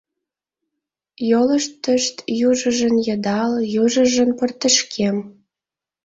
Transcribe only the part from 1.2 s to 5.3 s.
Йолыштышт южыжын йыдал, южыжын портышкем.